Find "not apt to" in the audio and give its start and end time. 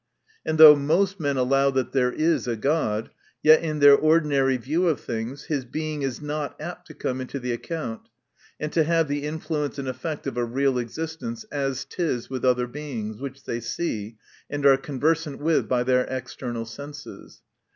6.19-6.95